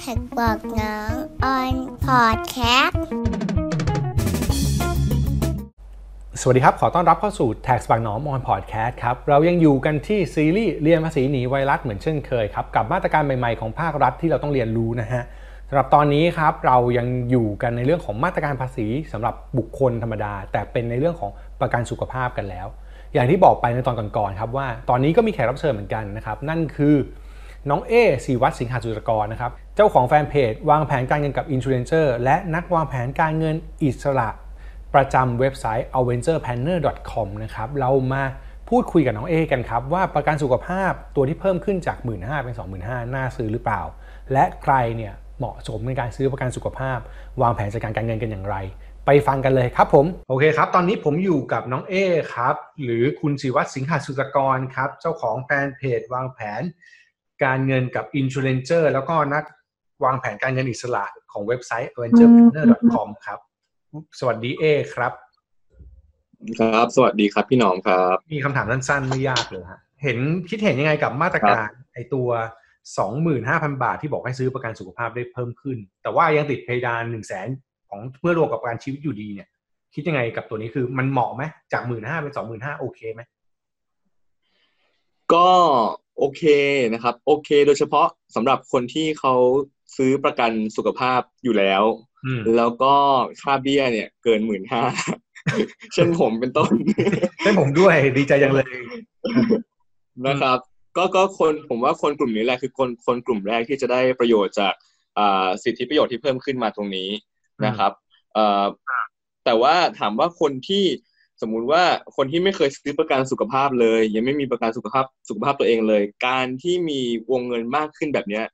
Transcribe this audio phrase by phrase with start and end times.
[0.00, 1.12] TAXBugnoms
[1.44, 1.74] on
[2.04, 2.98] podcast
[6.40, 15.22] สวัสดีครับ ขอต้อนรับเข้าสู่ TAXBugnoms on podcast ครับ เรายังอยู่กันที่ซีรีส์เรียนภาษีหนีไวรัสเหมือนเช่นเคยครับ กับมาตรการใหม่ๆของภาครัฐที่เราต้องเรียนรู้นะฮะ
[15.68, 21.30] สำหรับตอนนี้ครับเรายังอยู่กันในเรื่องของมาตรการภาษีสำหรับบุคคลธรรมดา แต่เป็นในเรื่องของ
[21.60, 22.66] ประกันสุขภาพกันแล้ว
[23.14, 26.94] อย่างที่บอกไปในตอนก่อนๆครับว่า ตอนนี้ก็มีแขกรับเชิญเหมือนกันนะครับนั่นคือ
[27.70, 27.92] น้องเอ
[28.24, 34.28] สีวัตสิงหาจุตกรนะครับ เจ้าของแฟนเพจ วางแผนการเงินกับอินชูเรนเจอร์และนักวางแผนการเงินอิสระ
[34.94, 38.22] ประจำเว็บไซต์ aventureplanner.com นะครับเรามา
[38.68, 43.82] พูดคุยกับน้องเอกันครับ ว่าประกันสุขภาพตัวที่เพิ่มขึ้นจาก 1 5ื่นเป็น 25,000น่าซื้อหรือเปล่า
[44.32, 46.98] และใครเนี่ยเหมาะสมในการซื้อประกันสุขภาพ
[47.42, 48.56] วางแผนจัดการการเงินกันอย่างไร
[49.06, 51.94] ไปฟังกันเลยครับผม โอเคครับ ตอนนี้ผมอยู่กับน้องเอ
[52.34, 56.62] ครับ หรือคุณศิวัตรสิงหาสุตกรครับ เจ้าของแฟนเพจวางแผน
[57.44, 59.44] การเงินกับ i n s u r a n c e r แล้วก็นัก
[60.04, 63.38] วางแผนการเงินอิสระของเว็บไซต์ adventureplanner.com ครับ
[64.18, 65.12] สวัสดีเอครับ
[66.58, 72.28] ครับ สวัสดีครับพี่น้องครับ มีคำถามสั้นๆ ไม่ยากเลยฮะเห็นคิดเห็นยังไงกับมาตรการไอตัว
[73.06, 77.48] 25,000บาทที่บอกให้ซื้อประกันสุขภาพได้เพิ่มขึ้น แต่ว่ายังติดเพดาน1 0 0 0 0แสน
[77.88, 79.48] ของเมื่อรวมกับประกันชีวิตอยู่ดีเนี่ย
[79.94, 83.22] คิดยังไงกับตัวนี้คือมันเหมาะไหมจาก1 5 0 0 0เป็น25,000โอเคไหม
[85.34, 85.48] ก็
[86.18, 86.42] โอเค
[86.92, 89.34] นะครับ โอเค โดยเฉพาะสำหรับคนที่เขา
[89.96, 91.82] ซื้อประกันสุขภาพอยู่แล้ว
[92.56, 92.94] แล้วก็
[93.42, 94.82] ค่าเบี้ยเนี่ย เกินหมื่นห้า
[95.94, 96.72] เช่นผมเป็นต้น
[97.40, 98.66] เช่นผมด้วยดีใจยังเลย
[100.26, 100.58] นะครับ
[100.96, 104.74] ก็ก็คนผมว่าคนกลุ่มนี้แหละคือคนคนกลุ่มแรกที่จะได้ประโยชน์จาก
[105.62, 107.08] สิทธิประโยชน์ที่เพิ่มขึ้นมาตรงนี้
[107.66, 107.92] นะครับ
[109.44, 110.84] แต่ว่าถามว่าคนที่
[111.42, 111.82] สมมุติว่า
[112.16, 118.44] คนที่ไม่เคยซื้อประกันสุขภาพเลย ยังไม่มีประกันสุขภาพสุขภาพตัวเองเลย การที่มีวงเงินมากขึ้นแบบเนี้ย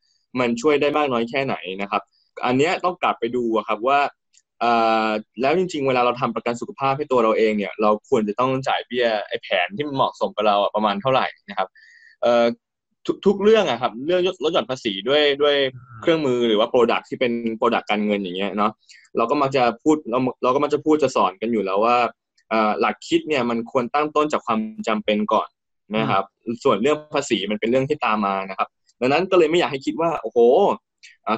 [0.41, 2.03] มันช่วยได้มากน้อยแค่ไหนนะครับ
[2.47, 4.01] อันเนี้ยต้องกลับไปดูครับว่า
[5.41, 11.69] แล้วจริงๆ เวลาเราทำประกันสุขภาพให้ตัวเราเองเนี่ย เราควรจะต้องจ่ายเบี้ยไอ้แผนที่มันเหมาะสมกับเราประมาณเท่าไหร่นะครับ
[13.27, 15.57] ทุกเรื่องอะครับเรื่องลดหย่อนภาษีด้วยด้วย
[16.03, 18.73] เครื่องมือหรือว่าโปรดักที่เป็นโปรดักการเงินอย่างเงี้ยเนาะ
[19.17, 21.97] เราก็มักจะพูดเราเราก็มักจะพูดจะสอนกันอยู่แล้วว่า
[22.81, 25.49] หลักคิดเนี่ยมันควรตั้งต้นจากความจำเป็นก่อน
[25.97, 26.25] นะครับ
[26.65, 28.69] ส่วนเรื่องภาษีมันเป็นเรื่องที่ตามมานะครับ
[29.01, 30.39] ดังนั้นก็เลยไม่อยากให้คิดว่าโอ้โห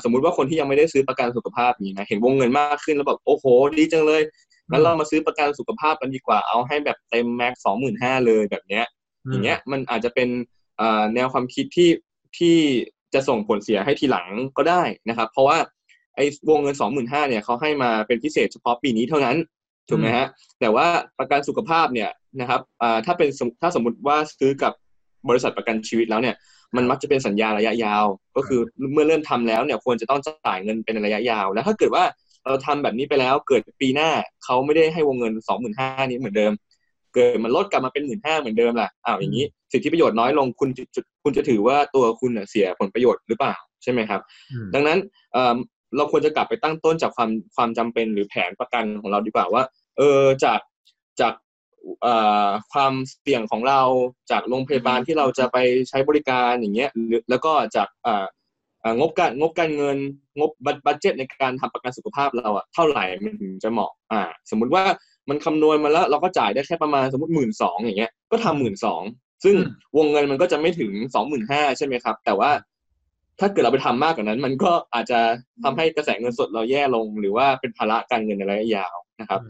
[0.04, 3.44] สมมุติว่าคนที่ยังไม่ได้ซื้อประกันสุขภาพนี้นะเห็นวงเงินมากขึ้นแล้วแบบโอ้โห
[3.78, 4.22] ดีจังเลย
[4.70, 8.84] งั้นเรามาซื้อประกันสุขภาพกันดีกว่าเอาให้แบบเต็มแม็กสองหมื่นห้าเลยแบบเนี้ย
[9.30, 10.28] อย่างเงี้ยมันอาจจะเป็น
[11.14, 11.91] แนวความคิดที่
[12.38, 12.56] ที่
[13.14, 15.58] จะส่งผลเสียให้ทีหลังก็ได้นะครับ เพราะว่า
[16.16, 19.36] ไอ้วงเงินสองหมื่นห้าเนี่ยเขาให้มาเป็นพิเศษเฉพาะปีนี้เท่านั้น
[19.89, 20.27] ถูกไหมฮะ
[20.61, 20.87] แต่ว่า
[21.19, 22.61] ประกันสุขภาพเนี่ยนะครับ
[23.06, 23.28] ถ้าเป็น
[23.62, 24.72] ถ้าสมมติว่าซื้อกับ
[25.28, 26.37] บริษัทประกันชีวิตแล้วเนี่ย
[26.77, 28.05] มันมักจะเป็นสัญญาระยะยาว
[28.37, 28.61] ก็คือ
[28.93, 32.05] เมื่อเริ่มทำแล้วเนี่ยควรจะต้องจ่ายเงินเป็นระยะยาว แล้วถ้าเกิดว่า
[32.47, 34.11] เราทำแบบนี้ไปแล้วเกิดปีหน้า
[34.45, 36.53] เขาไม่ได้ให้วงเงินสองหมื่นห้านี้เหมือนเดิม
[37.15, 40.71] เกิดมันลดกลับมาเป็นหมื่นห้าเหมือนเดิมล่ะอ้าวอย่างนี้สิทธิประโยชน์น้อยลงคุณ
[41.22, 44.21] คุณจะถือว่าตัวคุณเสียผลประโยชน์หรือเปล่าใช่ไหมครับ
[44.75, 44.99] ดังนั้น
[45.97, 49.62] เราควรจะกลับไปตั้งต้นจากความความจำเป็นหรือแผนประกันของเราดีกว่าว่า
[49.99, 50.60] เออจาก
[51.21, 51.34] จาก
[52.72, 53.81] ความเสี่ยงของเรา
[54.31, 56.91] จากโรงพยาบาลที่เราจะไปใช้บริการอย่างเงี้ย
[57.31, 57.88] แล้วก็จาก
[58.99, 59.99] งบการงบการเงิน
[60.38, 60.50] งบ
[60.87, 64.84] บัตเจ็ตในการทำประกันสุขภาพเราอะเท่าไหร่มันถึงจะเหมาะอ่า สมมุติว่า
[65.28, 69.03] มันคำนวณมาแล้วเราก็จ่ายได้แค่ประมาณสมมติหมื่นสองอย่างเงี้ยก็ทำหมื่นสอง
[69.44, 69.56] ซึ่ง
[69.97, 72.50] วงเงินมันก็จะไม่ถึงสองหมื่นห้าใช่ไหมครับ แต่ว่า
[73.41, 75.19] ถ้าเกิดเราไปทำมากกว่านั้น มันก็อาจจะ
[75.65, 79.41] ทำให้กระแสเงินสดเราแย่ลง หรือว่าเป็นภาระการเงินในระยะยาวนะครับ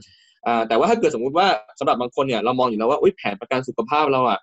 [0.68, 1.46] แต่ว่าถ้าเกิดสมมุติว่า
[1.78, 4.40] สำหรับบางคนเนี่ยเรามองอยู่แล้วว่าแผนประกันสุขภาพเราอะ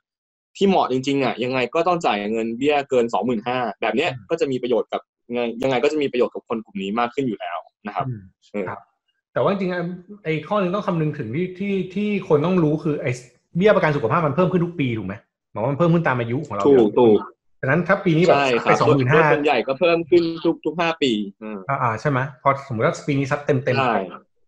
[0.57, 5.01] ที่เหมาะจริงๆอะยังไงก็ต้องจ่ายเงินเบี้ยเกินสองหมื่นห้าแบบเนี้ยก็จะมีประโยชน์กับ
[5.63, 8.05] ยังไงก็จะมีประโยชน์กับคนกลุ่มนี้มากขึ้นอยู่แล้วนะครับ
[8.69, 8.79] ครับ
[9.33, 13.11] แต่ว่าจริงๆไอ้ข้อนึงต้องคำนึงถึงที่ที่ที่คนต้องรู้คือไอ้
[13.57, 15.13] เบี้ยประกันสุขภาพมันเพิ่มขึ้นทุกปีถูกไหม
[15.51, 17.19] หมายว่ามันเพิ่มขึ้นตามอายุของเราถูกถูก
[17.61, 21.11] ดังนั้นถ้าปีนี้แบบไปสองหมื่นห้าส่วนใหญ่ก็เพิ่มขึ้นทุกทุกห้าปี
[21.69, 23.75] อ่าใช่ไหมพอสมมติว่าปีนี้ซัดเต็มเต็ม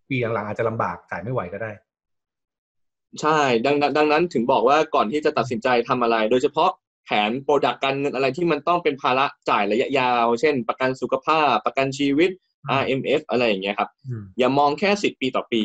[0.10, 1.71] ปีหลังๆอาจจะลำบากจ่ายไม่ไหวก็ได้
[3.21, 6.71] ใช่ดังดังนั้นถึงบอกว่าก่อนที่จะตัดสินใจทำอะไร โดยเฉพาะ
[7.06, 12.31] แผน product การเงินอะไรที่มันต้องเป็นภาระจ่ายระยะยาว เช่น ประกันสุขภาพ ประกันชีวิต
[12.81, 13.89] RMF อะไรอย่างเงี้ยครับ
[14.39, 15.63] อย่ามองแค่สิบปีต่อปี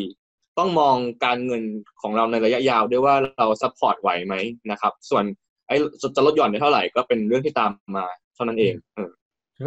[0.59, 1.63] ต้องมองการเงิน
[2.03, 4.35] ของเราในระยะยาวด้วยว่าเรา support ไหวไหม
[4.71, 5.25] นะครับ ส่วน
[5.69, 5.77] ไอ้
[6.17, 8.05] จะลดหย่อนได้เท่าไหร่ก็เป็นเรื่องที่ตามมา
[8.35, 9.11] เท่านั้นเองเออ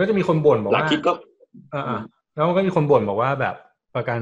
[0.02, 1.12] ก็จะมีคนบ่นบอกว่าหลักคิดก็
[1.74, 2.00] อ่า
[2.36, 3.56] แล้วก็มีคนบ่นบอกว่าแบบ
[3.96, 4.20] ประกัน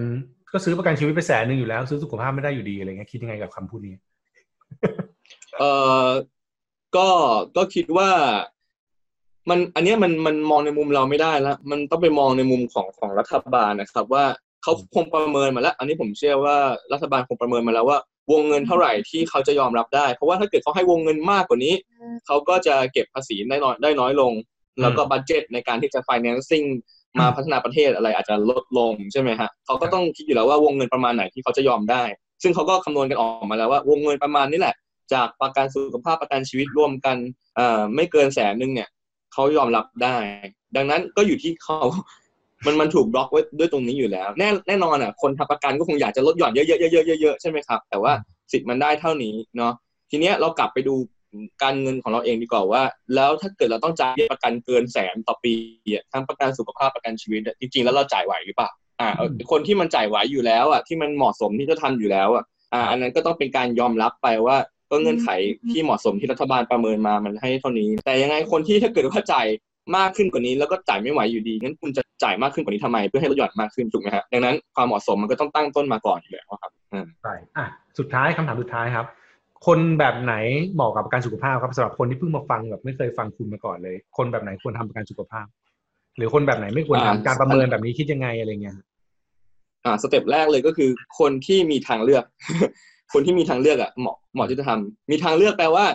[0.54, 3.96] ก็ซื้อประกันชีวิตไปแสนหนึ่งอยู่แล้ว ซื้อสุขภาพไม่ได้อยู่ดีอะไรเงี้ยคิดยังไงกับคำพูดนี้
[5.60, 5.64] เอ
[6.06, 6.08] อ
[6.96, 7.08] ก็
[7.58, 8.10] ก็คิดว่า
[9.50, 14.26] มันอันเนี้ยมันมันมองในมุมเราไม่ได้แล้วมันต้องไปมองในมุมของของรัฐบาลนะครับ ว่า
[14.64, 16.56] เขาคงประเมินมาแล้ว อันนี้ผมเชื่อว่า
[16.94, 17.98] รัฐบาลคงประเมินมาแล้วว่า
[18.32, 21.74] วงเงินเท่าไหร่ที่เขาจะยอมรับได้ เพราะว่าถ้าเกิดเขาให้วงเงินมากกว่านี้
[22.26, 24.34] เขาก็จะเก็บภาษีได้น้อยได้น้อยลง
[24.82, 26.68] แล้วก็บัตเจตในการที่จะ financing
[27.20, 32.04] มาพัฒนาประเทศอะไรอาจจะลดลงใช่ไหมฮะเขาก็ต้องคิดอยู่แล้วว่าวงเงินประมาณไหนที่เขาจะยอมได้
[32.44, 34.76] ซึ่งเขาก็คำนวณกันออกมาแล้วว่าวงเงินประมาณนี้แหละ
[35.14, 37.18] จากประกันสุขภาพประกันชีวิตร่วมกัน
[37.56, 38.90] เอ่อไม่เกินแสนนึงเนี่ย
[39.34, 40.18] เขายอมรับได้
[40.76, 41.80] ดังนั้นก็อยู่ที่เขา
[42.66, 48.14] มันมันถูกบล็อกไว้ด้วยตรงนี้อยู่แล้ว แน่แน่นอนอะคนทำประกันก็คงอยากจะลดหย่อนเยอะๆเยอะๆเยอะๆใช่ไหมครับแต่ว่า
[48.52, 49.74] สิทธิ์มันได้เท่านี้เนาะ
[50.12, 50.96] ทีเนี้ยเรากลับไปดู
[51.64, 52.84] การเงินของเราเองดีกว่าว่า
[53.16, 55.54] แล้วถ้าเกิดเราต้องจ่ายเบี้ยประกันเกินแสนต่อปี
[55.94, 58.70] อะทั้งประกันสุขภาพประกันชีวิตอะจริงๆแล้วเราจ่ายไหวหรือเปล่า
[59.02, 64.58] อ่าอืมคนที่มันจ่ายไหวอยู่แล้วอะที่มันเหมาะสมที่จะทำอยู่แล้วอะอ่าอันนั้นก็ต้องเป็นการยอมรับไปว่า
[64.92, 65.30] ก็เงื่อนไข
[65.72, 69.48] ที่เหมาะสมที่รัฐบาลประเมินมามันให้เท่านี้ แต่ยังไงคนที่ถ้าเกิดว่าจ่าย
[69.98, 77.66] มากขึ้นกว่านี้แล้วก็จ่ายไม่ไหวอยู่ดีงั้นคุณจะจ่ายมากขึ้นกว่านี้ทำไมเพื่อให้ลดหย่อนมากขึ้นถูกไหมฮะดังนั้นความเหมาะสมมันก็ต้องตั้งต้นมาก่อนอยู่แล้วครับอืมใช่อะ
[78.00, 79.06] สุดท้ายคำถามสุดท้ายครับ
[79.68, 80.34] คนแบบไหน
[80.74, 85.46] เหมาะกับประกันสุขภาพครับสำหรับคนที่เพิ่งมาฟังแบบไม่เคยฟังคุณมาก่อนเลย คนแบบไหนควรทำประกันสุขภาพ
[86.18, 88.76] หรือคนแบบไหนไม่ควรทำการประเมินแบบนี้คิดยังไงอะไรเงี้ย
[89.86, 90.90] อ่า step แรกเลยก็คือ
[91.20, 92.24] คนที่มีทางเลือก
[93.14, 95.86] คนที่มีทางเลือกอะเหมาะเหมาะที่จะทำมีทางเลือกแปลว่า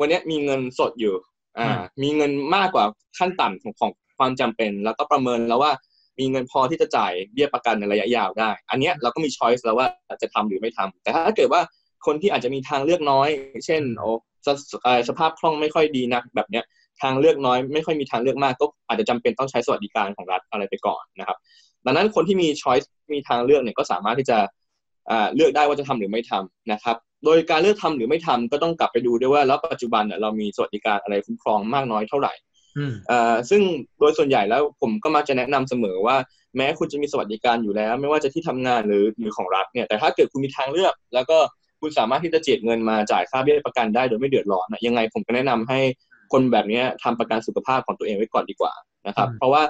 [0.00, 1.14] วันเนี้ยมีเงินสดอยู่
[1.58, 1.68] อ่า
[2.02, 2.84] มีเงินมากกว่า
[3.18, 5.72] ขั้นต่ำของของความจำเป็น แล้วก็ประเมินแล้วว่า
[6.18, 9.86] มีเงินพอที่จะจ่ายเบี้ยประกันในระยะยาวได้ อันเนี้ยเราก็มี choice แล้วว่า
[10.22, 11.60] จะทำหรือไม่ทำแต่ถ้าเกิดว่า
[12.06, 13.28] คนที่อาจจะมีทางเลือกน้อย
[13.66, 14.08] เช่นโอ้
[14.46, 14.48] ส
[14.82, 16.64] เอ่อสภาพคล่องไม่ค่อยดีนักแบบเนี้ย
[17.02, 21.38] ทางเลือกน้อยไม่ค่อยมีทางเลือกมากก็อาจจะจำเป็นต้องใช้สวัสดิการของรัฐอะไรไปก่อนนะครับ
[21.86, 24.38] ดังนั้นคนที่มีช้อยส์มีทางเลือกเนี่ยก็สามารถที่จะ
[25.10, 32.32] อ่าเลือกได้ว่าจะทำหรือไม่ทำนะครับ โดยการเลือกทำหรือไม่ทำก็ต้องกลับไปดูด้วยว่าแล้วปัจจุบันเนี่ยเรามีสวัสดิการอะไรคุ้มครองมากน้อยเท่าไหร่
[32.76, 33.62] อืมเอ่อซึ่ง
[34.00, 36.16] โดยส่วนใหญ่แล้วผมก็มักจะแนะนำเสมอว่า
[36.56, 41.38] แม้คุณจะมีสวัสดิการอยู่แล้ว ไม่ว่าจะที่ทำงานหรือหรือของรัฐเนี่ยแต่ถ้าเกิดคุณมีทางเลือก แล้วก็
[41.80, 45.80] คุณสามารถที่จะเจียดเงินมาจ่ายค่าเบี้ยประกันได้โดยไม่เดือดร้อนนะยังไงผมก็แนะนำให้
[46.32, 48.72] คนแบบเนี้ยทำประกันสุขภาพของตัวเองไว้ก่อนดีกว่า
[49.08, 49.62] นะครับอืมเพราะว่า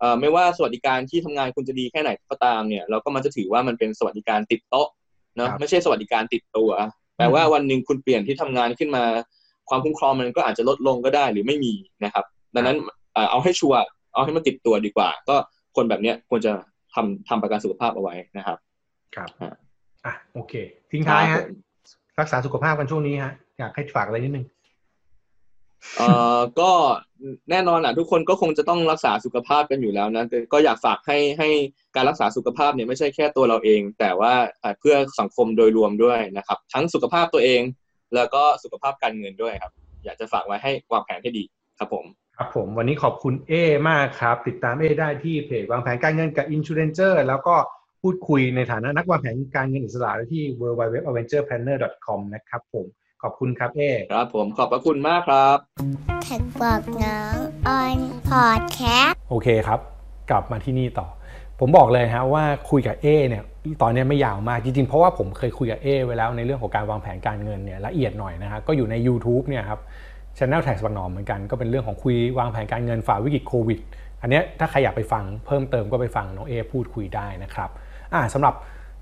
[0.00, 4.88] เอ่อไม่ว่าสวัสดิการที่ทำงานคุณจะดีแค่ไหนก็ตามเนี่ยเราก็มันจะถือว่ามันเป็นสวัสดิการติดโต๊ะ
[5.36, 6.70] เนอะไม่ใช่สวัสดิการติดตัว
[7.16, 9.04] แปลว่าวันหนึ่งคุณเปลี่ยนที่ทำงานขึ้นมา
[9.68, 11.72] ความคุ้มครองมันก็อาจจะลดลงก็ได้หรือไม่มี
[12.04, 12.24] นะครับ
[12.54, 12.76] ดังนั้น
[13.12, 13.78] เอ่อเอาให้ชัวร์
[14.14, 15.36] เอาให้มันติดตัวดีกว่า ก็
[15.76, 16.52] คนแบบเนี้ยควรจะ
[16.94, 18.58] ทำทำประกันสุขภาพเอาไว้นะครับ
[19.14, 19.52] ครับอะ
[20.06, 20.52] อะโอเค
[20.90, 21.56] ทิ้งท้ายครัฮะบผม
[22.20, 24.46] รักษาสุขภาพกันช่วงนี้ฮะอยากให้ฝากอะไรนิดนึง
[25.96, 26.70] เอ่อก็
[27.50, 31.48] แน่นอนอะทุกคนก็คงจะต้องรักษาสุขภาพกันอยู่แล้วนะก็ก็อยากฝากให้ให้
[31.96, 34.34] การรักษาสุขภาพเนี่ยไม่ใช่แค่ตัวเราเอง แต่ว่า
[34.80, 37.62] เพื่อสังคมโดยรวมด้วยนะครับ ทั้งสุขภาพตัวเอง
[38.14, 39.72] แล้วก็สุขภาพการเงินด้วยครับ
[40.04, 41.44] อยากจะฝากไว้ให้วางแผนให้ดี
[41.78, 42.04] ครับผม
[42.36, 43.52] ครับผมวันนี้ขอบคุณเอ
[43.88, 47.56] มากครับ ติดตามเอได้ที่เพจวางแผนการเงินกับ i n s u r a n c e r แล้วก็
[48.02, 51.62] พูดคุยในฐานะนักวางแผนการเงินอิสระได้ที่ w w w a v e n t u r e p l a n
[51.66, 52.86] n e r c o m นะครับผม
[53.26, 53.82] อบคุณครับเอ
[54.12, 55.56] ครับผมขอบพระคุณมากครับ
[56.24, 57.36] แท็กบอกน้อง
[57.68, 59.80] ออนพอดแคสต์โอเคครับ
[60.30, 61.08] กลับมาที่นี่ต่อ
[61.60, 63.42] ผมบอกเลยฮะว่าคุยกับเอเนี่ย
[63.82, 69.80] ตอนนี้ไม่ยาวมากจริงๆ เพราะว่าผมเคยคุยกับเอไว้แล้วในเรื่องของการวางแผนการเงินเนี่ยละเอียดหน่อยนะฮะก็อยู่ใน YouTube เนี่ยครับ
[70.38, 73.78] ช anel Tax บางหนอมเหมือนกันก็เป็นเรื่องของคุยวางแผนการเงินฝ่าวิกฤตโควิด
[74.22, 77.70] อันเนี้ยถ้าใครอยากไปฟังเพิ่มเติมก็ไปฟังน้องเอพูดคุยได้นะครับ
[78.12, 78.54] อ่าสำหรับ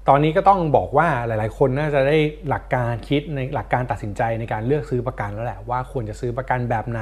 [0.09, 2.17] ตอนนี้ก็ต้องบอกว่าหลาย ๆ คนน่าจะได้
[2.49, 7.01] หลักการคิดในหลักการตัดสินใจในการเลือกซื้อประกันแล้วแหละว่าควรจะซื้อประกันแบบไหน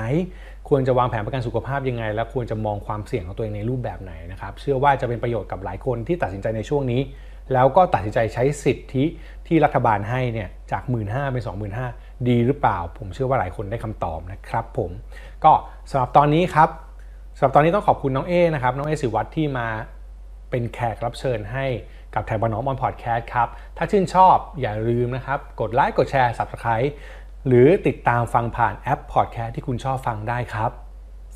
[0.69, 7.01] ควรจะวางแผนประกันสุขภาพยังไง และควรจะมองความเสี่ยงของตัวเองในรูปแบบไหนนะครับเชื่อว่าจะเป็นประโยชน์กับหลายคนที่ตัดสินใจในช่วงนี้
[7.53, 9.05] แล้วก็ตัดสินใจใช้สิทธิ
[9.47, 11.43] ที่รัฐบาลให้เนี่ยจาก 1 5ื่นเป็น
[11.85, 14.91] 25,000ดีหรือเปล่า ผมเชื่อว่าหลายคนได้คำตอบนะครับผม
[15.45, 15.53] ก็
[15.91, 16.69] สำหรับตอนนี้ครับ
[17.37, 19.69] สำหรับตอนนี้ต้องขอบคุณน้องเอนะครับน้องเอสิวัตรที่มา
[20.51, 21.67] เป็นแขกรับเชิญให้
[22.15, 26.89] กับไทยบอนอมออนพอดแคสต์ครับ ถ้าชื่นชอบอย่าลืมนะครับ กดไลค์กดแชร์ Subscribe
[27.47, 30.71] หรือติดตามฟังผ่านแอปพอดแคสต์ที่คุณชอบฟังได้ครับ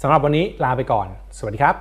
[0.00, 1.74] สำหรับวันนี้ลาไปก่อน สวัสดีครับ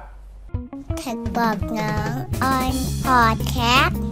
[0.97, 1.01] ไท
[1.35, 2.73] บอน้องออน
[3.05, 4.04] พอดแคสต์